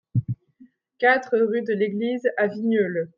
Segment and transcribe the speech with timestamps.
[0.97, 3.07] quatre rue de l'Église A Vigneulles